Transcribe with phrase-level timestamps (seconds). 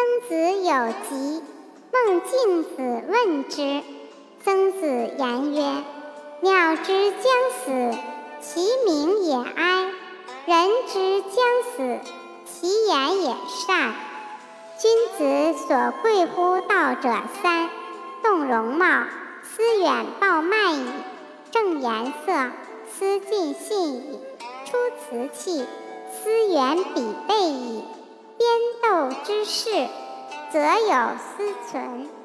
[0.00, 1.42] 曾子有疾，
[1.92, 3.82] 孟敬子问之。
[4.42, 5.84] 曾子言曰
[6.40, 7.20] ：“鸟之将
[7.52, 7.98] 死，
[8.40, 9.90] 其鸣也哀；
[10.46, 11.44] 人之将
[11.76, 11.98] 死，
[12.46, 13.36] 其言也
[13.66, 13.92] 善。
[14.78, 17.10] 君子所贵乎道者
[17.42, 17.68] 三：
[18.22, 19.04] 动容貌，
[19.42, 20.86] 思远暴慢矣；
[21.52, 22.52] 正颜色，
[22.88, 24.18] 思近信矣；
[24.64, 25.66] 出辞器，
[26.10, 27.79] 思远鄙备矣。”
[29.24, 29.88] 之事，
[30.50, 32.19] 则有思存。